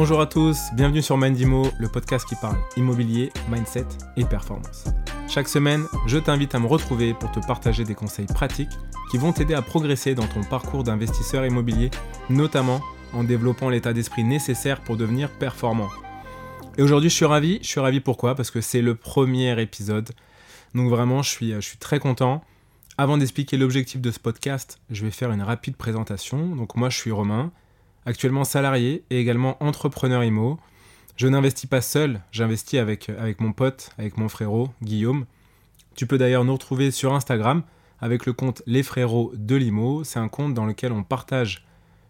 [0.00, 3.84] Bonjour à tous, bienvenue sur Mindimo, le podcast qui parle immobilier, mindset
[4.16, 4.84] et performance.
[5.28, 8.70] Chaque semaine, je t'invite à me retrouver pour te partager des conseils pratiques
[9.10, 11.90] qui vont t'aider à progresser dans ton parcours d'investisseur immobilier,
[12.30, 12.80] notamment
[13.12, 15.88] en développant l'état d'esprit nécessaire pour devenir performant.
[16.76, 17.58] Et aujourd'hui, je suis ravi.
[17.60, 18.36] Je suis ravi pourquoi?
[18.36, 20.10] Parce que c'est le premier épisode.
[20.76, 22.44] Donc vraiment, je suis, je suis très content.
[22.98, 26.54] Avant d'expliquer l'objectif de ce podcast, je vais faire une rapide présentation.
[26.54, 27.50] Donc moi, je suis Romain,
[28.08, 30.58] actuellement salarié et également entrepreneur IMO.
[31.16, 35.26] Je n'investis pas seul, j'investis avec, mon pote, avec mon frérot, Guillaume.
[35.94, 37.62] Tu peux d'ailleurs nous retrouver sur Instagram
[38.00, 40.04] avec le compte Les Frérots de l'IMO.
[40.04, 41.66] C'est un compte dans lequel on partage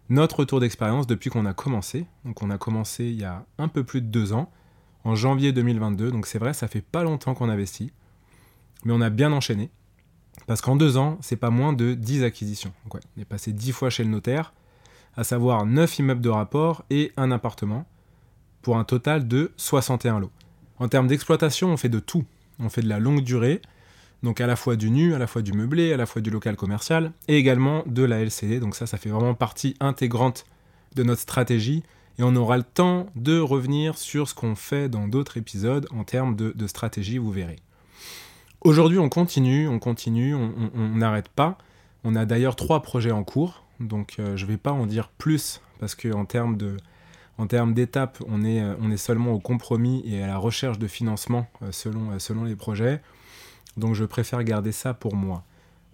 [0.07, 2.05] notre retour d'expérience depuis qu'on a commencé.
[2.23, 4.49] Donc on a commencé il y a un peu plus de deux ans,
[5.03, 6.11] en janvier 2022.
[6.11, 7.91] Donc c'est vrai, ça fait pas longtemps qu'on investit,
[8.85, 9.69] mais on a bien enchaîné.
[10.47, 12.71] Parce qu'en deux ans, c'est pas moins de 10 acquisitions.
[12.89, 14.53] On est passé 10 fois chez le notaire,
[15.15, 17.85] à savoir 9 immeubles de rapport et un appartement,
[18.61, 20.31] pour un total de 61 lots.
[20.79, 22.25] En termes d'exploitation, on fait de tout.
[22.59, 23.61] On fait de la longue durée,
[24.23, 26.29] donc à la fois du nu, à la fois du meublé, à la fois du
[26.29, 28.59] local commercial, et également de la LCD.
[28.59, 30.45] Donc ça, ça fait vraiment partie intégrante
[30.95, 31.83] de notre stratégie.
[32.17, 36.03] Et on aura le temps de revenir sur ce qu'on fait dans d'autres épisodes en
[36.03, 37.59] termes de, stratégie, vous verrez.
[38.59, 41.57] Aujourd'hui, on continue, on continue, on n'arrête pas.
[42.03, 45.09] On a d'ailleurs trois projets en cours, donc euh, je ne vais pas en dire
[45.09, 46.77] plus parce qu'en termes de,
[47.37, 50.77] en termes d'étapes, on est, euh, on est seulement au compromis et à la recherche
[50.79, 53.01] de financement euh, selon, selon les projets.
[53.77, 55.43] Donc je préfère garder ça pour moi.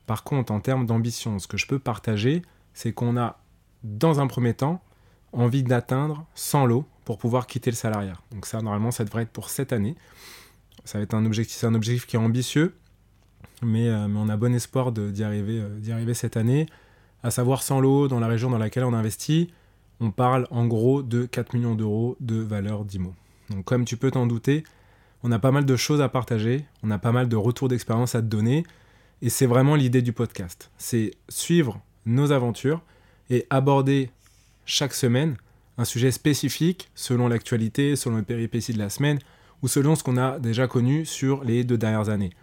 [0.08, 2.41] Par contre, en termes d'ambition, ce que je peux partager,
[2.73, 3.39] c'est qu'on a,
[3.83, 4.81] dans un premier temps,
[5.33, 8.17] envie d'atteindre 100 lots pour pouvoir quitter le salariat.
[8.31, 9.96] Donc ça, normalement, ça devrait être pour cette année.
[10.84, 12.75] Ça va être un objectif, c'est un objectif qui est ambitieux,
[13.62, 16.67] mais, on a bon espoir d'y arriver, d'y arriver cette année.
[17.25, 19.50] À savoir 100 lots dans la région dans laquelle on investit,
[20.00, 23.16] on parle en gros de 4 millions d'euros de valeur d'IMO.
[23.50, 24.63] Donc comme tu peux t'en douter,
[25.24, 28.14] on a pas mal de choses à partager, on a pas mal de retours d'expérience
[28.14, 28.64] à te donner,
[29.24, 30.69] et c'est vraiment l'idée du podcast.
[30.78, 32.84] C'est suivre nos aventures
[33.31, 34.12] et aborder
[34.68, 35.35] chaque semaine
[35.80, 39.18] un sujet spécifique selon l'actualité, selon les péripéties de la semaine
[39.64, 42.34] ou selon ce qu'on a déjà connu sur les deux dernières années.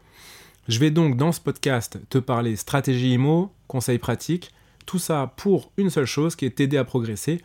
[0.66, 4.50] Je vais donc dans ce podcast te parler stratégie IMO, conseils pratiques,
[4.84, 7.40] tout ça pour une seule chose qui est t'aider à progresser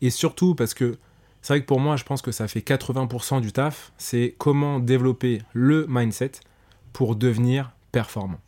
[0.00, 0.98] et surtout parce que
[1.42, 4.78] c'est vrai que pour moi, je pense que ça fait 80% du taf, c'est comment
[4.78, 6.32] développer le mindset
[6.92, 8.40] pour devenir performant.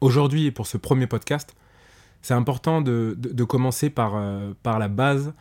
[0.00, 1.54] Aujourd'hui, pour ce premier podcast,
[2.22, 5.34] c'est important de, commencer par, euh, par la base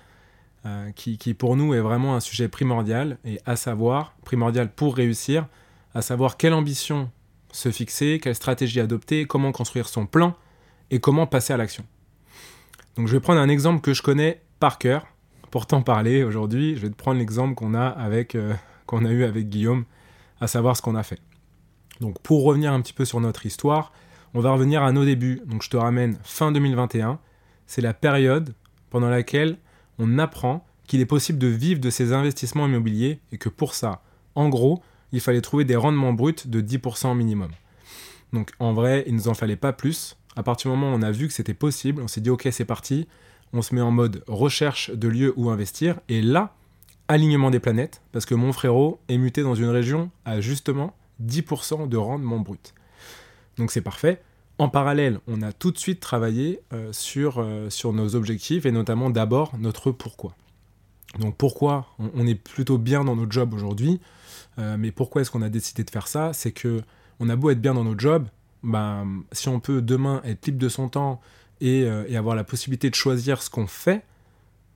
[0.66, 4.96] euh, qui, qui, pour nous est vraiment un sujet primordial, et à savoir, primordial pour
[4.96, 5.48] réussir,
[5.94, 7.12] à savoir quelle ambition
[7.52, 10.36] se fixer, quelle stratégie adopter, comment construire son plan
[10.92, 11.86] et comment passer à l'action.
[12.96, 15.08] Donc je vais prendre un exemple que je connais par cœur,
[15.52, 18.54] pour t'en parler aujourd'hui, je vais te prendre l'exemple qu'on a, avec, euh,
[18.86, 19.86] qu'on a eu avec Guillaume,
[20.40, 21.20] à savoir ce qu'on a fait.
[22.02, 23.92] Donc pour revenir un petit peu sur notre histoire,
[24.34, 25.42] on va revenir à nos débuts.
[25.46, 27.20] Donc je te ramène fin 2021.
[27.68, 28.54] C'est la période
[28.90, 29.58] pendant laquelle
[29.98, 34.02] on apprend qu'il est possible de vivre de ses investissements immobiliers et que pour ça,
[34.36, 37.52] en gros, il fallait trouver des rendements bruts de 10% minimum.
[38.34, 40.16] Donc en vrai, il ne nous en fallait pas plus.
[40.36, 42.48] À partir du moment où on a vu que c'était possible, on s'est dit ok
[42.52, 43.08] c'est parti,
[43.54, 46.54] on se met en mode recherche de lieux où investir, et là,
[47.08, 50.94] alignement des planètes, parce que mon frérot est muté dans une région à justement
[51.26, 52.74] 10% de rendement brut.
[53.58, 54.22] Donc c'est parfait.
[54.60, 58.72] En parallèle, on a tout de suite travaillé euh, sur, euh, sur nos objectifs et
[58.72, 60.36] notamment d'abord notre pourquoi.
[61.18, 64.00] Donc pourquoi on, est plutôt bien dans notre job aujourd'hui,
[64.60, 66.34] euh, mais pourquoi est-ce qu'on a décidé de faire ça?
[66.34, 66.84] C'est que
[67.20, 68.28] on a beau être bien dans notre job,
[68.64, 71.22] ben, si on peut demain être libre de son temps
[71.62, 74.04] et, avoir la possibilité de choisir ce qu'on fait,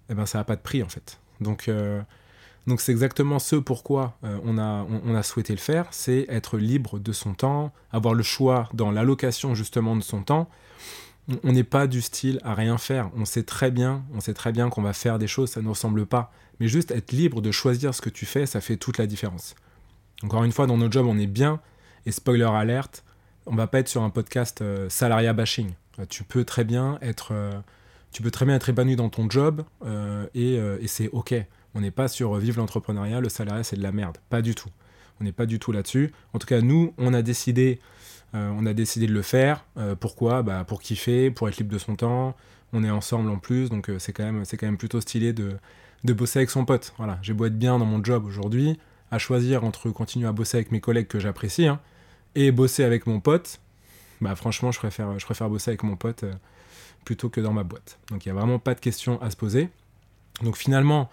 [0.09, 1.19] eh ben ça n'a pas de prix en fait.
[1.41, 1.69] Donc
[2.65, 6.57] donc c'est exactement ce pourquoi euh, on, a, on, a souhaité le faire, c'est être
[6.57, 10.50] libre de son temps, avoir le choix dans l'allocation justement de son temps.
[11.44, 13.09] On n'est pas du style à rien faire.
[13.15, 15.69] On sait très bien, on sait très bien qu'on va faire des choses, ça ne
[15.69, 16.31] ressemble pas.
[16.59, 19.56] Mais juste être libre de choisir ce que tu fais, ça fait toute la différence.
[20.21, 21.59] Encore une fois, dans notre job, on est bien.
[22.06, 23.03] Et spoiler alerte,
[23.45, 25.72] on va pas être sur un podcast euh, salariat bashing.
[26.00, 27.34] Euh, tu peux très bien être,
[28.12, 29.63] tu peux très bien être épanoui dans ton job
[30.34, 31.36] et, c'est ok.
[31.75, 34.18] On n'est pas sur vivre l'entrepreneuriat, le salariat c'est de la merde.
[34.30, 34.69] Pas du tout.
[35.19, 36.12] On n'est pas du tout là-dessus.
[36.34, 37.80] En tout cas, nous, on a décidé,
[38.36, 39.66] euh, on a décidé de le faire.
[39.78, 40.44] Euh, pourquoi?
[40.44, 42.36] Bah, Pour kiffer, pour être libre de son temps.
[42.74, 45.57] On est ensemble en plus, donc euh, c'est quand, même, quand même plutôt stylé de,
[46.04, 46.94] de bosser avec son pote.
[46.98, 48.80] Voilà, j'ai beau être bien dans mon job aujourd'hui,
[49.12, 51.80] à choisir entre continuer à bosser avec mes collègues que j'apprécie hein,
[52.35, 53.59] et bosser avec mon pote.
[54.21, 56.25] Bah franchement, je préfère, je bosser avec mon pote
[57.03, 58.00] plutôt que dans ma boîte.
[58.09, 59.69] Donc il n'y a vraiment pas de question à se poser.
[60.41, 61.09] Donc finalement,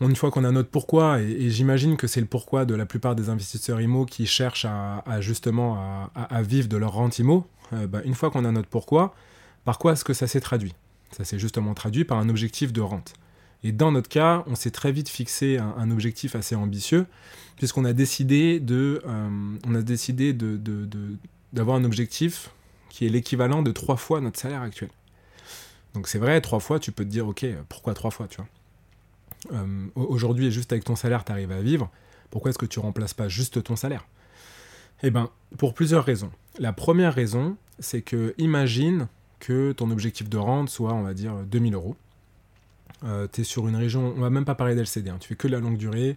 [0.00, 3.14] une fois qu'on a notre pourquoi, et, j'imagine que c'est le pourquoi de la plupart
[3.14, 8.00] des investisseurs IMO qui cherchent à, justement à, vivre de leur rente IMO, euh, bah,
[8.04, 9.14] une fois qu'on a notre pourquoi,
[9.64, 10.74] par quoi est-ce que ça s'est traduit?
[11.12, 13.14] Ça s'est justement traduit par un objectif de rente.
[13.66, 17.04] Et dans notre cas, on s'est très vite fixé un, objectif assez ambitieux,
[17.56, 20.32] puisqu'on a décidé de, euh, décidé
[21.52, 22.50] d'avoir un objectif
[22.90, 24.90] qui est l'équivalent de trois fois notre salaire actuel.
[25.94, 28.46] Donc c'est vrai, trois fois, tu peux te dire, ok, pourquoi trois fois, tu vois?
[29.58, 31.90] Euh, Aujourd'hui, juste avec ton salaire, tu arrives à vivre.
[32.30, 34.06] Pourquoi est-ce que tu remplaces pas juste ton salaire?
[35.02, 35.28] Eh bien,
[35.58, 36.30] pour plusieurs raisons.
[36.60, 39.08] La première raison, c'est que imagine
[39.40, 41.96] que ton objectif de rente soit, on va dire, 2000 euros.
[43.04, 45.36] Euh, tu es sur une région, on va même pas parler d'LCD, hein, tu fais
[45.36, 46.16] que de la longue durée.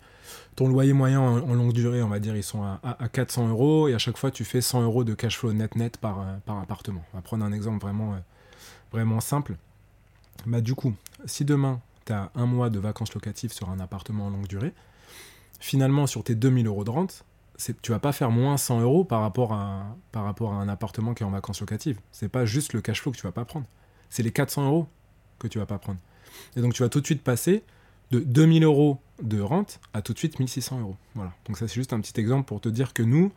[0.56, 3.94] Ton loyer moyen en, longue durée, on va dire, ils sont à, 400 euros et
[3.94, 6.60] à chaque fois tu fais 100 euros de cash flow net net par, euh, par
[6.60, 7.04] appartement.
[7.14, 8.18] On va prendre un exemple vraiment, euh,
[8.92, 9.58] vraiment simple.
[10.46, 10.94] Bah, du coup,
[11.26, 14.74] si demain tu as un mois de vacances locatives sur un appartement en longue durée,
[15.60, 17.26] finalement sur tes 2000 euros de rente,
[17.82, 21.14] tu vas pas faire moins 100 euros par rapport, à, par rapport à un appartement
[21.14, 22.00] qui est en vacances locatives.
[22.14, 23.66] C'est pas juste le cash flow que tu vas pas prendre,
[24.10, 24.88] c'est les 400 euros
[25.40, 26.00] que tu vas pas prendre.
[26.56, 27.64] Et donc tu vas tout de suite passer
[28.12, 30.96] de 2000 euros de rente à tout de suite 1600 euros.
[31.16, 31.34] Voilà.
[31.46, 33.32] Donc ça c'est juste un petit exemple pour te dire que nous,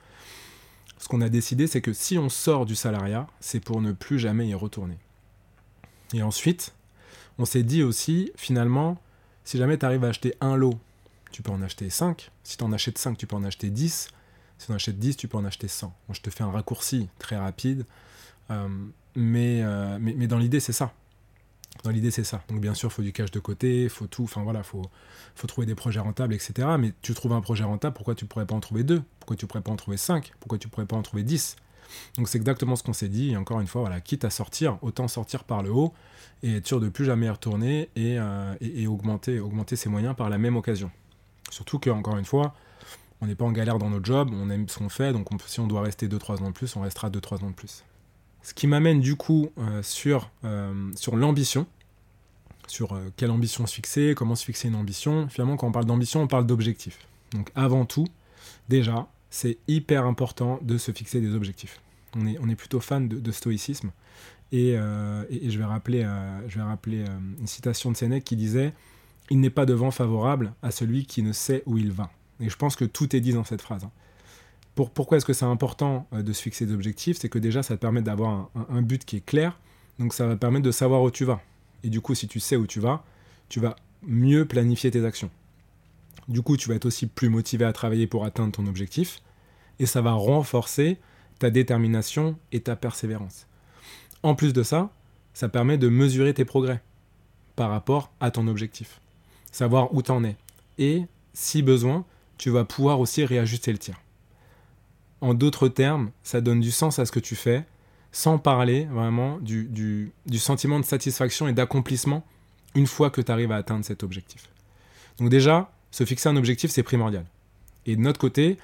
[0.98, 4.18] ce qu'on a décidé, c'est que si on sort du salariat, c'est pour ne plus
[4.18, 4.98] jamais y retourner.
[6.14, 6.74] Et ensuite,
[7.38, 9.00] on s'est dit aussi, finalement,
[9.44, 10.78] si jamais tu arrives à acheter un lot,
[11.32, 12.30] tu peux en acheter 5.
[12.44, 14.10] Si tu en achètes 5, tu peux en acheter 10.
[14.58, 15.92] Si tu en achètes 10, tu peux en acheter 100.
[16.12, 17.84] je te fais un raccourci très rapide.
[18.50, 18.68] Euh,
[19.16, 20.92] mais, euh, mais, mais, dans l'idée, c'est ça.
[21.84, 22.42] Dans l'idée, c'est ça.
[22.48, 24.82] Donc bien sûr, il faut du cash de côté, faut tout, enfin voilà, il faut,
[25.34, 26.68] faut trouver des projets rentables, etc.
[26.78, 29.02] Mais tu trouves un projet rentable, pourquoi tu pourrais pas en trouver deux?
[29.18, 30.32] Pourquoi tu pourrais pas en trouver cinq?
[30.40, 31.56] Pourquoi tu pourrais pas en trouver dix?
[32.16, 33.32] Donc c'est exactement ce qu'on s'est dit.
[33.32, 35.92] Et encore une fois, voilà, quitte à sortir, autant sortir par le haut
[36.42, 38.54] et être sûr de plus jamais retourner et, euh,
[38.86, 40.90] augmenter ses moyens par la même occasion.
[41.50, 42.54] Surtout que, encore une fois,
[43.20, 45.60] on n'est pas en galère dans notre job, on aime ce qu'on fait, donc si
[45.60, 47.84] on doit rester 2-3 ans de plus, on restera 2-3 ans de plus.
[48.42, 51.66] Ce qui m'amène du coup euh, sur, euh, sur l'ambition,
[52.66, 55.28] sur euh, quelle ambition se fixer, comment se fixer une ambition.
[55.28, 56.98] Finalement, quand on parle d'ambition, on parle d'objectif.
[57.32, 58.06] Donc avant tout,
[58.68, 61.80] déjà, c'est hyper important de se fixer des objectifs.
[62.16, 63.92] On est, on est plutôt fan de, stoïcisme.
[64.50, 66.06] Et, je vais rappeler,
[66.46, 67.06] je vais rappeler
[67.40, 68.74] une citation de Sénèque qui disait
[69.30, 72.10] Il n'est pas de vent favorable à celui qui ne sait où il va.
[72.38, 73.84] Et je pense que tout est dit dans cette phrase.
[73.84, 73.90] Hein
[74.74, 77.18] pourquoi est-ce que c'est important euh, de se fixer des objectifs?
[77.18, 79.58] C'est que déjà, ça te permet d'avoir un, but qui est clair,
[79.98, 81.40] donc ça va permettre de savoir où tu vas.
[81.84, 83.04] Et du coup, si tu sais où tu vas,
[83.48, 85.30] tu vas mieux planifier tes actions.
[86.28, 89.20] Du coup, tu vas être aussi plus motivé à travailler pour atteindre ton objectif,
[89.78, 90.98] et ça va renforcer
[91.38, 93.46] ta détermination et ta persévérance.
[94.22, 94.90] En plus de ça,
[95.34, 96.82] ça permet de mesurer tes progrès
[97.56, 99.00] par rapport à ton objectif,
[99.50, 100.36] savoir où tu en es.
[100.78, 101.02] Et
[101.34, 102.04] si besoin,
[102.38, 104.00] tu vas pouvoir aussi réajuster le tir.
[105.22, 107.64] En d'autres termes, ça donne du sens à ce que tu fais,
[108.10, 112.26] sans parler vraiment du, sentiment de satisfaction et d'accomplissement
[112.74, 114.50] une fois que tu arrives à atteindre cet objectif.
[115.18, 117.24] Donc déjà, se fixer un objectif, c'est primordial.
[117.86, 118.58] Et de notre côté,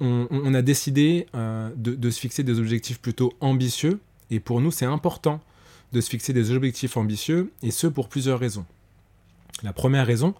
[0.00, 4.00] on, a décidé euh, de, se fixer des objectifs plutôt ambitieux.
[4.30, 5.42] Et pour nous, c'est important
[5.92, 8.64] de se fixer des objectifs ambitieux, et ce pour plusieurs raisons.
[9.62, 10.34] La première raison,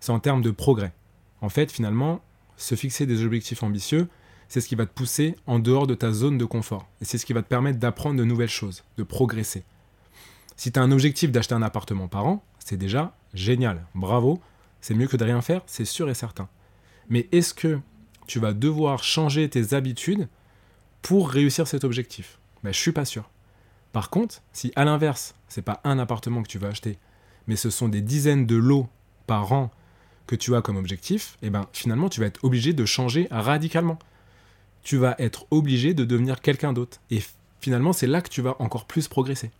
[0.00, 0.92] c'est en termes de progrès.
[1.40, 2.20] En fait, finalement,
[2.58, 4.08] se fixer des objectifs ambitieux,
[4.48, 6.88] c'est ce qui va te pousser en dehors de ta zone de confort.
[7.00, 9.64] Et c'est ce qui va te permettre d'apprendre de nouvelles choses, de progresser.
[10.56, 13.84] Si tu as un objectif d'acheter un appartement par an, c'est déjà génial.
[13.94, 14.40] Bravo.
[14.80, 16.48] C'est mieux que de rien faire, c'est sûr et certain.
[17.08, 17.80] Mais est-ce que
[18.26, 20.28] tu vas devoir changer tes habitudes
[21.02, 22.38] pour réussir cet objectif?
[22.62, 23.28] Ben, Je suis pas sûr.
[23.92, 26.98] Par contre, si à l'inverse, c'est pas un appartement que tu vas acheter,
[27.46, 28.88] mais ce sont des dizaines de lots
[29.26, 29.70] par an
[30.26, 33.98] que tu as comme objectif, eh ben finalement tu vas être obligé de changer radicalement
[34.82, 37.00] tu vas être obligé de devenir quelqu'un d'autre.
[37.10, 37.22] Et
[37.60, 39.50] finalement, c'est là que tu vas encore plus progresser.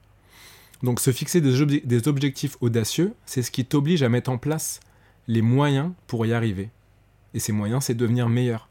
[0.83, 4.81] Donc se fixer des, objectifs audacieux, c'est ce qui t'oblige à mettre en place
[5.27, 6.71] les moyens pour y arriver.
[7.35, 8.69] Et ces moyens, c'est devenir meilleur.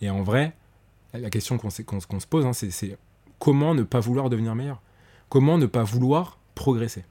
[0.00, 0.52] Et en vrai,
[1.14, 2.98] la question qu'on se pose, hein, c'est
[3.38, 4.80] comment ne pas vouloir devenir meilleur?
[5.28, 7.04] Comment ne pas vouloir progresser?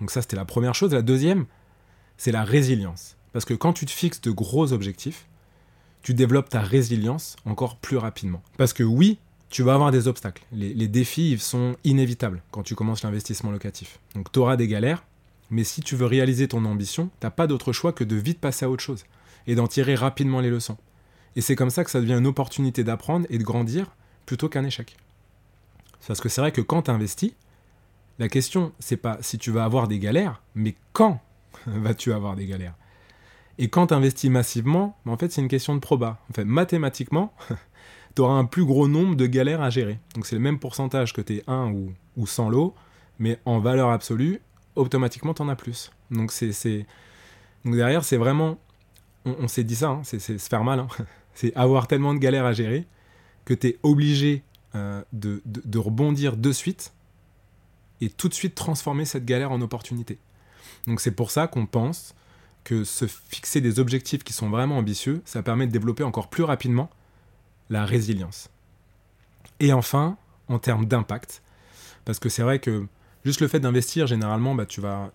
[0.00, 0.92] Donc ça, c'était la première chose.
[0.92, 1.46] La deuxième,
[2.18, 3.16] c'est la résilience.
[3.32, 5.26] Parce que quand tu te fixes de gros objectifs,
[6.08, 8.42] tu développes ta résilience encore plus rapidement.
[8.56, 9.18] Parce que oui,
[9.50, 10.42] tu vas avoir des obstacles.
[10.52, 13.98] Les, défis, ils sont inévitables quand tu commences l'investissement locatif.
[14.14, 15.04] Donc tu auras des galères,
[15.50, 18.64] mais si tu veux réaliser ton ambition, t'as pas d'autre choix que de vite passer
[18.64, 19.04] à autre chose
[19.46, 20.78] et d'en tirer rapidement les leçons.
[21.36, 24.64] Et c'est comme ça que ça devient une opportunité d'apprendre et de grandir plutôt qu'un
[24.64, 24.96] échec.
[26.06, 27.32] Parce que c'est vrai que quand tu investis,
[28.18, 31.20] la question, c'est pas si tu vas avoir des galères, mais quand
[31.66, 32.76] vas-tu avoir des galères?
[33.58, 36.18] Et quand tu investis massivement, bah, en fait, c'est une question de proba.
[36.30, 37.34] En fait, mathématiquement,
[38.14, 39.98] tu auras un plus gros nombre de galères à gérer.
[40.14, 42.74] Donc c'est le même pourcentage que tu es 1 ou, ou 100 lots,
[43.18, 44.40] mais en valeur absolue,
[44.76, 45.90] automatiquement, tu en as plus.
[46.10, 46.86] Donc, c'est,
[47.64, 48.58] derrière, c'est vraiment.
[49.24, 50.78] On, s'est dit ça, hein, c'est, se faire mal.
[50.78, 50.88] Hein.
[51.34, 52.86] c'est avoir tellement de galères à gérer
[53.44, 54.42] que tu es obligé
[54.74, 56.92] euh, de, de, rebondir de suite
[58.00, 60.18] et tout de suite transformer cette galère en opportunité.
[60.86, 62.14] Donc c'est pour ça qu'on pense
[62.68, 66.42] que se fixer des objectifs qui sont vraiment ambitieux, ça permet de développer encore plus
[66.42, 66.90] rapidement
[67.70, 68.50] la résilience.
[69.58, 71.42] Et enfin, en termes d'impact,
[72.04, 72.86] parce que c'est vrai que
[73.24, 75.10] juste le fait d'investir, généralement, bah, tu vas.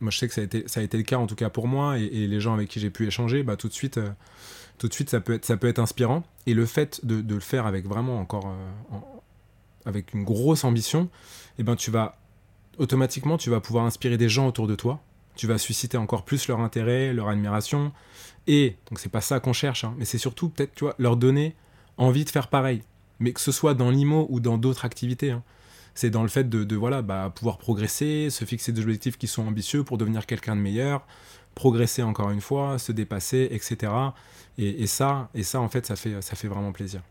[0.00, 1.50] moi, je sais que ça a, été, ça a été le cas, en tout cas
[1.50, 4.08] pour moi, et, les gens avec qui j'ai pu échanger, bah, tout de suite, euh,
[4.78, 6.22] tout de suite ça, peut être, ça peut être inspirant.
[6.46, 8.46] Et le fait de, le faire avec vraiment encore.
[8.46, 8.96] Euh,
[9.84, 11.08] avec une grosse ambition,
[11.58, 12.18] eh ben, tu vas.
[12.78, 15.02] Automatiquement, tu vas pouvoir inspirer des gens autour de toi.
[15.38, 17.92] Tu vas susciter encore plus leur intérêt, leur admiration.
[18.46, 21.16] Et, donc, c'est pas ça qu'on cherche, hein, mais c'est surtout peut-être, tu vois, leur
[21.16, 21.56] donner
[21.96, 22.82] envie de faire pareil.
[23.18, 25.30] Mais que ce soit dans l'IMO ou dans d'autres activités.
[25.30, 25.42] Hein
[25.98, 29.44] c'est dans le fait de, voilà, bah, pouvoir progresser, se fixer des objectifs qui sont
[29.44, 31.04] ambitieux pour devenir quelqu'un de meilleur,
[31.56, 33.92] progresser encore une fois, se dépasser, etc.
[34.58, 37.02] Et, ça, et ça en fait, ça fait, ça fait vraiment plaisir.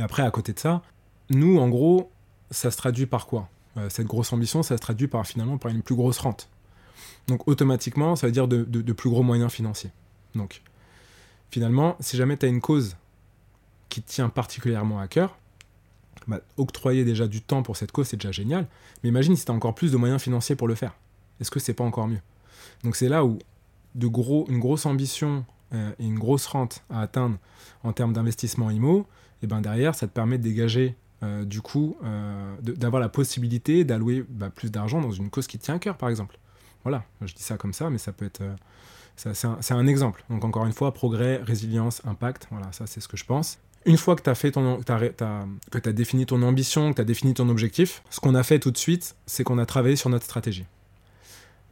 [0.00, 0.82] Et après, à côté de ça,
[1.30, 2.10] nous, en gros,
[2.50, 3.48] ça se traduit par quoi?
[3.76, 6.48] Euh, Cette grosse ambition, ça se traduit par finalement par une plus grosse rente.
[7.28, 9.90] Donc automatiquement, ça veut dire de, plus gros moyens financiers.
[10.34, 10.62] Donc
[11.50, 12.96] finalement, si jamais tu as une cause
[13.88, 15.36] qui te tient particulièrement à cœur,
[16.26, 18.66] bah, octroyer déjà du temps pour cette cause, c'est déjà génial.
[19.02, 20.94] Mais imagine si tu as encore plus de moyens financiers pour le faire.
[21.40, 22.20] Est-ce que c'est pas encore mieux?
[22.84, 23.38] Donc c'est là où
[23.94, 25.44] une grosse ambition
[25.74, 27.38] euh, et une grosse rente à atteindre
[27.82, 31.60] en termes d'investissement IMO, et eh ben derrière, ça te permet de dégager euh, du
[31.60, 35.76] coup, euh, d'avoir la possibilité d'allouer bah, plus d'argent dans une cause qui te tient
[35.76, 36.38] à cœur, par exemple.
[36.84, 38.42] Voilà, je dis ça comme ça, mais ça peut être...
[39.16, 40.24] c'est un, un, exemple.
[40.30, 43.58] Donc encore une fois, progrès, résilience, impact, voilà, ça c'est ce que je pense.
[43.84, 47.04] Une fois que tu as, fait ton, que as défini ton ambition, que tu as
[47.04, 50.08] défini ton objectif, ce qu'on a fait tout de suite, c'est qu'on a travaillé sur
[50.08, 50.66] notre stratégie.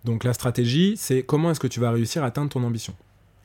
[0.05, 2.95] Donc la stratégie, c'est comment est-ce que tu vas réussir à atteindre ton ambition?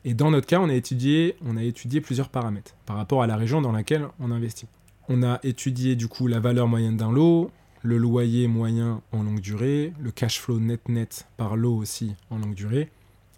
[0.04, 3.26] Et dans notre cas, on a étudié, on a étudié plusieurs paramètres par rapport à
[3.26, 4.66] la région dans laquelle on investit.
[5.08, 7.50] On a étudié du coup la valeur moyenne d'un lot,
[7.86, 12.38] le loyer moyen en longue durée, le cash flow net net par lot aussi en
[12.38, 12.90] longue durée.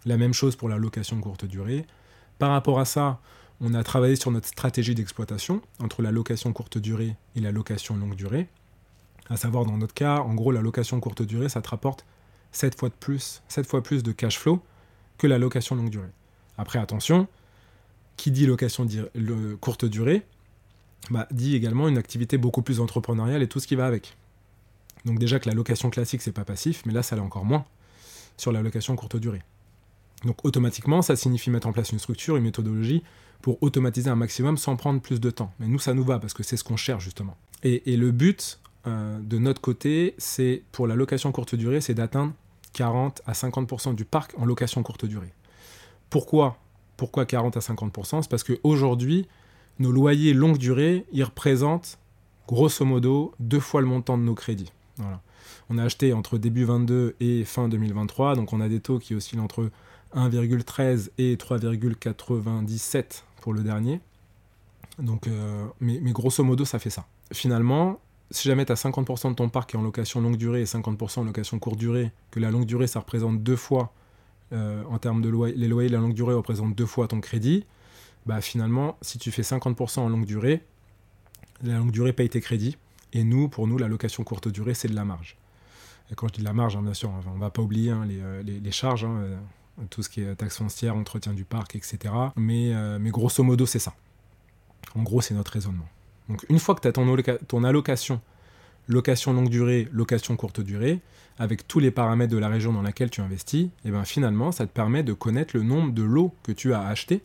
[0.05, 1.85] La même chose pour la location courte durée.
[2.39, 3.21] Par rapport à ça,
[3.61, 7.95] on a travaillé sur notre stratégie d'exploitation entre la location courte durée et la location
[7.95, 8.47] longue durée.
[9.29, 12.03] À savoir, dans notre cas, en gros, la location courte durée, ça te rapporte
[12.51, 14.63] 7 fois de plus, 7 fois plus de cash flow
[15.19, 16.09] que la location longue durée.
[16.57, 17.27] Après, attention,
[18.17, 18.87] qui dit location
[19.61, 20.25] courte durée,
[21.11, 24.17] bah, dit également une activité beaucoup plus entrepreneuriale et tout ce qui va avec.
[25.05, 27.65] Donc déjà que la location classique, c'est pas passif, mais là, ça l'est encore moins
[28.37, 29.41] sur la location courte durée.
[30.25, 33.03] Donc automatiquement, ça signifie mettre en place une structure, une méthodologie
[33.41, 35.51] pour automatiser un maximum sans prendre plus de temps.
[35.59, 37.37] Mais nous, ça nous va parce que c'est ce qu'on cherche justement.
[37.63, 42.33] Et, le but euh, de notre côté, c'est pour la location courte durée, c'est d'atteindre
[42.73, 45.33] 40 à 50% du parc en location courte durée.
[46.09, 46.57] Pourquoi?
[46.97, 49.27] Pourquoi 40 à 50% C'est parce qu'aujourd'hui,
[49.79, 51.97] nos loyers longue durée, ils représentent
[52.47, 54.71] grosso modo deux fois le montant de nos crédits.
[55.69, 59.15] On a acheté entre début 22 et fin 2023, donc on a des taux qui
[59.15, 59.69] oscillent entre
[60.15, 64.01] 1,13 et 3,97 pour le dernier.
[64.97, 67.05] Donc, euh, mais, grosso modo, ça fait ça.
[67.31, 67.99] Finalement,
[68.31, 71.23] si jamais tu as 50% de ton parc en location longue durée et 50% en
[71.23, 73.93] location courte durée, que la longue durée, ça représente deux fois,
[74.51, 77.65] euh, en termes de loyer, les loyers la longue durée représentent deux fois ton crédit,
[78.25, 80.61] bah finalement, si tu fais 50% en longue durée,
[81.63, 82.77] la longue durée paye tes crédits.
[83.13, 85.37] Et nous, pour nous, la location courte durée, c'est de la marge.
[86.11, 87.91] Et quand je dis de la marge, hein, bien sûr, on ne va pas oublier
[87.91, 89.05] hein, euh, les, charges.
[89.05, 89.39] Hein,
[89.89, 92.13] tout ce qui est taxe foncière, entretien du parc, etc.
[92.35, 93.93] Mais, euh, mais grosso modo, c'est ça.
[94.95, 95.87] En gros, c'est notre raisonnement.
[96.27, 98.21] Donc une fois que tu as ton, allocation,
[98.87, 100.99] location longue durée, location courte durée,
[101.39, 104.51] avec tous les paramètres de la région dans laquelle tu investis, et eh ben finalement,
[104.51, 107.23] ça te permet de connaître le nombre de lots que tu as achetés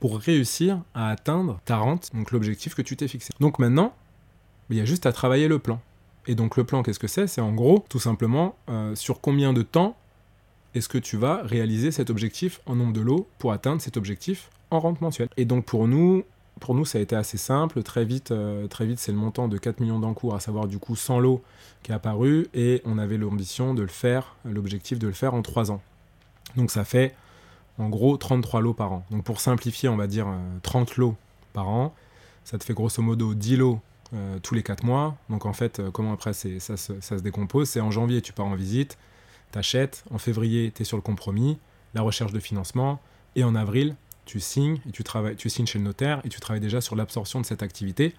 [0.00, 3.32] pour réussir à atteindre ta rente, donc l'objectif que tu t'es fixé.
[3.40, 3.94] Donc maintenant,
[4.70, 5.80] il y a juste à travailler le plan.
[6.26, 7.26] Et donc le plan, qu'est-ce que c'est?
[7.26, 9.96] C'est en gros, tout simplement, euh, sur combien de temps
[10.74, 14.50] est-ce que tu vas réaliser cet objectif en nombre de lots pour atteindre cet objectif
[14.70, 15.28] en rente mensuelle?
[15.38, 16.24] Et donc pour nous,
[16.60, 17.82] pour nous, ça a été assez simple.
[17.82, 20.78] Très vite, euh, très vite, c'est le montant de 4 millions d'encours, à savoir du
[20.78, 21.42] coup 100 lots
[21.82, 25.42] qui est apparu, et on avait l'ambition de le faire, l'objectif de le faire en
[25.42, 25.80] 3 ans.
[26.56, 27.14] Donc ça fait
[27.78, 29.04] en gros 33 lots par an.
[29.10, 30.26] Donc pour simplifier, on va dire
[30.62, 31.16] 30 euh, lots
[31.52, 31.94] par an.
[32.44, 33.80] Ça te fait grosso modo 10 lots
[34.14, 35.16] euh, tous les 4 mois.
[35.28, 37.68] Donc en fait, comment après ça, se décompose?
[37.68, 38.98] C'est en janvier, tu pars en visite,
[39.52, 41.58] t'achètes, en février, tu es sur le compromis,
[41.94, 43.00] la recherche de financement,
[43.36, 47.46] Et en avril, tu signes chez le notaire et tu travailles déjà sur l'absorption de
[47.46, 48.14] cette activité.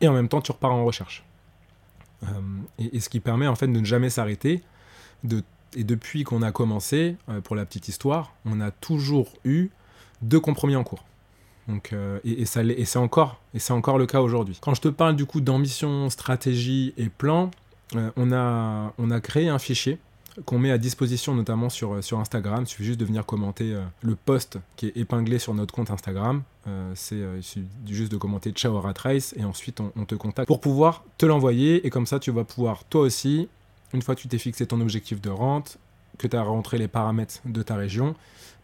[0.00, 1.24] Et en même temps, tu repars en recherche.
[2.24, 2.26] Euh,
[2.78, 4.62] et, ce qui permet en fait de ne jamais s'arrêter.
[5.76, 9.70] Et depuis qu'on a commencé, euh, pour la petite histoire, on a toujours eu
[10.20, 11.04] deux compromis en cours.
[11.68, 14.58] Donc, euh, et, c'est encore, et c'est encore le cas aujourd'hui.
[14.60, 17.50] Quand je te parle du coup d'ambition, stratégie et plan,
[18.16, 19.98] on, a, on a créé un fichier
[20.44, 22.62] qu'on met à disposition notamment sur, euh, sur Instagram.
[22.64, 25.90] Il suffit juste de venir commenter euh, le post qui est épinglé sur notre compte
[25.90, 26.42] Instagram.
[26.66, 30.46] Euh, c'est il suffit juste de commenter Ciao Rat Race et ensuite on, te contacte
[30.46, 33.48] pour pouvoir te l'envoyer et comme ça tu vas pouvoir toi aussi,
[33.92, 35.78] une fois que tu t'es fixé ton objectif de rente,
[36.18, 38.14] que tu as rentré les paramètres de ta région,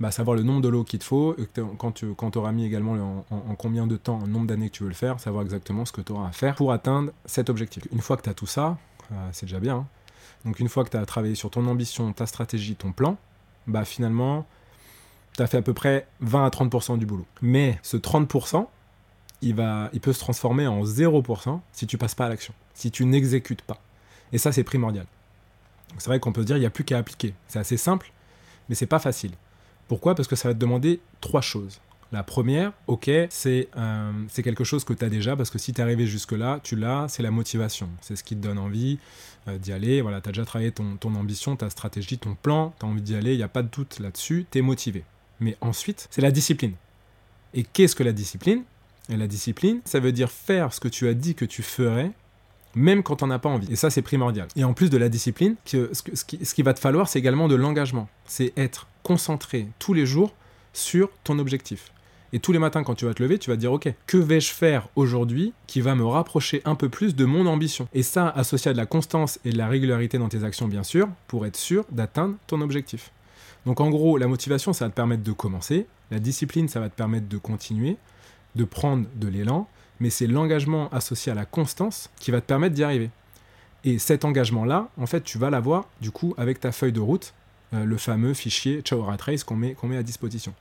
[0.00, 2.64] bah, savoir le nombre de lots qu'il te faut, et quand tu quand auras mis
[2.64, 5.42] également en, en, combien de temps, le nombre d'années que tu veux le faire, savoir
[5.42, 7.84] exactement ce que tu auras à faire pour atteindre cet objectif.
[7.92, 8.78] Une fois que tu as tout ça,
[9.32, 9.76] c'est déjà bien.
[9.76, 9.86] Hein.
[10.44, 13.16] Donc une fois que tu as travaillé sur ton ambition, ta stratégie, ton plan,
[13.66, 14.46] bah finalement,
[15.36, 17.26] tu as fait à peu près 20 à 30% du boulot.
[17.42, 18.66] Mais ce 30%,
[19.42, 22.90] il, va, il peut se transformer en 0% si tu passes pas à l'action, si
[22.90, 23.78] tu n'exécutes pas.
[24.32, 25.06] Et ça, c'est primordial.
[25.96, 27.34] C'est vrai qu'on peut se dire, il n'y a plus qu'à appliquer.
[27.48, 28.12] C'est assez simple,
[28.68, 29.32] mais c'est pas facile.
[29.88, 30.14] Pourquoi?
[30.14, 31.80] Parce que ça va te demander trois choses.
[32.10, 35.80] La première, ok, c'est euh, quelque chose que tu as déjà, parce que si tu
[35.80, 37.90] es arrivé jusque-là, tu l'as, c'est la motivation.
[38.00, 38.98] C'est ce qui te donne envie
[39.46, 40.00] euh, d'y aller.
[40.00, 43.02] Voilà, tu as déjà travaillé ton, ton, ambition, ta stratégie, ton plan, tu as envie
[43.02, 45.04] d'y aller, il n'y a pas de doute là-dessus, tu es motivé.
[45.40, 46.72] Mais ensuite, c'est la discipline.
[47.52, 48.62] Et qu'est-ce que la discipline?
[49.10, 52.10] La discipline, ça veut dire faire ce que tu as dit que tu ferais,
[52.74, 53.72] même quand on n'a pas envie.
[53.72, 54.48] Et ça, c'est primordial.
[54.56, 57.54] Et en plus de la discipline, ce, ce, qui, va te falloir, c'est également de
[57.54, 58.08] l'engagement.
[58.26, 60.32] C'est être concentré tous les jours
[60.72, 61.92] sur ton objectif.
[62.32, 64.18] Et tous les matins, quand tu vas te lever, tu vas te dire, OK, que
[64.18, 67.88] vais-je faire aujourd'hui qui va me rapprocher un peu plus de mon ambition?
[67.94, 70.82] Et ça, associé à de la constance et de la régularité dans tes actions, bien
[70.82, 73.12] sûr, pour être sûr d'atteindre ton objectif.
[73.64, 76.88] Donc en gros, la motivation, ça va te permettre de commencer, la discipline, ça va
[76.88, 77.96] te permettre de continuer,
[78.54, 79.68] de prendre de l'élan,
[80.00, 83.10] mais c'est l'engagement associé à la constance qui va te permettre d'y arriver.
[83.84, 87.34] Et cet engagement-là, en fait, tu vas l'avoir, du coup, avec ta feuille de route,
[87.74, 90.54] euh, le fameux fichier Ciao Rat Race qu'on met, qu'on met à disposition.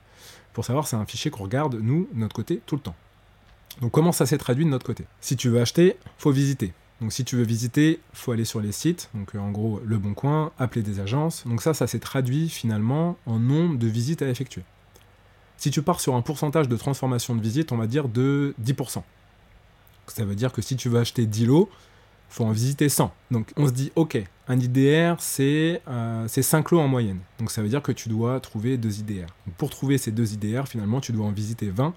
[0.52, 2.94] Pour savoir, c'est un fichier qu'on regarde, nous, de notre côté, tout le temps.
[3.80, 5.04] Donc comment ça s'est traduit de notre côté?
[5.20, 6.72] Si tu veux acheter, faut visiter.
[7.00, 9.98] Donc si tu veux visiter, faut aller sur les sites, donc euh, en gros Le
[9.98, 11.46] Bon Coin, appeler des agences.
[11.46, 14.62] Donc ça, ça s'est traduit finalement en nombre de visites à effectuer.
[15.56, 19.02] Si tu pars sur un pourcentage de transformation de visite, on va dire de 10%.
[20.10, 21.68] Ça veut dire que si tu veux acheter 10 lots,
[22.28, 23.12] faut en visiter 100.
[23.30, 24.18] Donc on se dit, ok,
[24.48, 27.20] un IDR, c'est euh, 5 lots en moyenne.
[27.38, 29.26] Donc ça veut dire que tu dois trouver deux IDR.
[29.56, 31.94] pour trouver ces deux IDR, finalement, tu dois en visiter 20.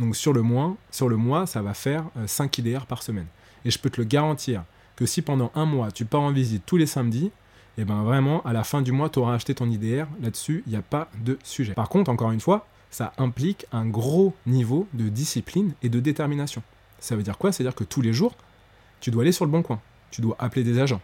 [0.00, 3.26] Donc sur le, mois, sur le mois, ça va faire 5 euh, IDR par semaine.
[3.64, 4.64] Et je peux te le garantir
[4.96, 7.30] que si pendant un mois, tu pars en visite tous les samedis,
[7.76, 10.06] et eh ben vraiment, à la fin du mois, tu auras acheté ton IDR.
[10.22, 11.74] Là-dessus, il n'y a pas de sujet.
[11.74, 16.62] Par contre, encore une fois, ça implique un gros niveau de discipline et de détermination.
[17.04, 17.52] Ça veut dire quoi?
[17.52, 18.34] C'est-à-dire que tous les jours,
[19.00, 19.78] tu dois aller sur le bon coin.
[20.10, 21.02] Tu dois appeler des agents.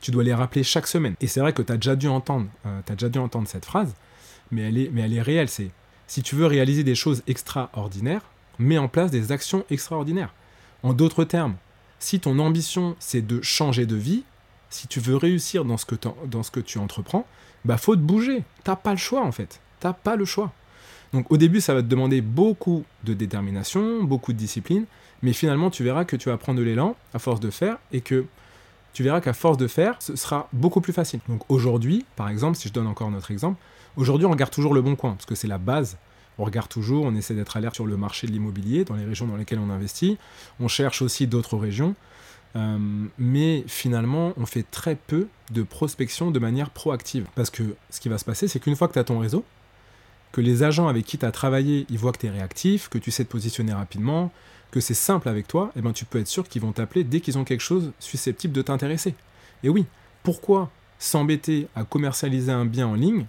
[0.00, 1.14] Tu dois les rappeler chaque semaine.
[1.20, 3.94] Et c'est vrai que tu as déjà dû entendre, euh, déjà dû entendre cette phrase,
[4.50, 5.50] mais elle est, mais elle est réelle.
[5.50, 5.70] C'est
[6.06, 8.22] si tu veux réaliser des choses extraordinaires,
[8.58, 10.32] mets en place des actions extraordinaires.
[10.82, 11.56] En d'autres termes,
[11.98, 14.24] si ton ambition c'est de changer de vie,
[14.70, 17.26] si tu veux réussir dans ce que, dans ce que tu entreprends,
[17.66, 18.42] bah faut te bouger.
[18.64, 19.60] T'as pas le choix en fait.
[19.80, 20.50] T'as pas le choix.
[21.12, 24.84] Donc au début, ça va te demander beaucoup de détermination, beaucoup de discipline,
[25.22, 28.00] mais finalement, tu verras que tu vas prendre de l'élan à force de faire et
[28.00, 28.26] que
[28.92, 31.20] tu verras qu'à force de faire, ce sera beaucoup plus facile.
[31.28, 33.60] Donc aujourd'hui, par exemple, si je donne encore notre exemple,
[33.96, 35.98] aujourd'hui, on regarde toujours le bon coin, parce que c'est la base.
[36.38, 39.26] On regarde toujours, on essaie d'être alerte sur le marché de l'immobilier, dans les régions
[39.26, 40.18] dans lesquelles on investit.
[40.60, 41.94] On cherche aussi d'autres régions.
[42.56, 42.78] Euh,
[43.18, 47.26] mais finalement, on fait très peu de prospection de manière proactive.
[47.34, 49.44] Parce que ce qui va se passer, c'est qu'une fois que tu as ton réseau,
[50.32, 52.98] que les agents avec qui tu as travaillé, ils voient que tu es réactif, que
[52.98, 54.30] tu sais te positionner rapidement,
[54.70, 57.04] que c'est simple avec toi, et eh ben tu peux être sûr qu'ils vont t'appeler
[57.04, 59.14] dès qu'ils ont quelque chose susceptible de t'intéresser.
[59.62, 59.86] Et oui,
[60.22, 63.26] pourquoi s'embêter à commercialiser un bien en ligne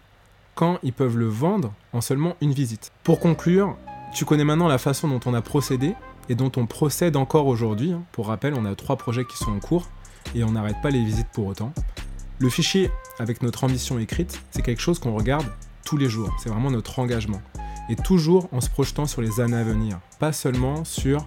[0.55, 2.91] quand ils peuvent le vendre en seulement une visite?
[3.03, 3.77] Pour conclure,
[4.13, 5.93] tu connais maintenant la façon dont on a procédé
[6.29, 7.91] et dont on procède encore aujourd'hui.
[7.91, 8.03] Hein.
[8.11, 9.87] Pour rappel, on a trois projets qui sont en cours
[10.35, 11.71] et on n'arrête pas les visites pour autant.
[12.39, 15.47] Le fichier avec notre ambition écrite, c'est quelque chose qu'on regarde
[15.95, 16.35] les jours.
[16.43, 17.41] C'est vraiment notre engagement
[17.89, 19.99] et toujours en se projetant sur les années à venir.
[20.19, 21.25] Pas seulement sur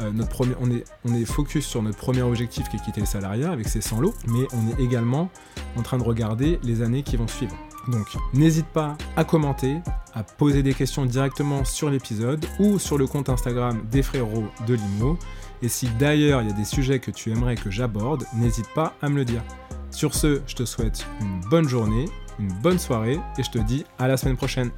[0.00, 0.54] euh, notre premier.
[0.60, 3.68] On est, on est focus sur notre premier objectif qui est quitter le salariat avec
[3.68, 5.30] ses 100 lots, mais on est également
[5.76, 7.56] en train de regarder les années qui vont suivre.
[7.88, 9.78] Donc n'hésite pas à commenter,
[10.14, 14.74] à poser des questions directement sur l'épisode ou sur le compte Instagram des frérots de
[14.74, 15.18] l'IMO.
[15.62, 18.94] Et si d'ailleurs il y a des sujets que tu aimerais que j'aborde, n'hésite pas
[19.02, 19.42] à me le dire.
[19.90, 22.06] Sur ce, je te souhaite une bonne journée,
[22.38, 24.70] une bonne soirée et je te dis à la semaine prochaine.